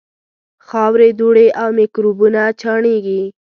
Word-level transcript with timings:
خاورې، 0.67 1.09
دوړې 1.19 1.47
او 1.61 1.69
میکروبونه 1.79 2.41
چاڼېږي. 2.61 3.21